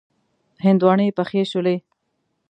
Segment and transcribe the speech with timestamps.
[0.65, 1.75] هندواڼی پخې شولې.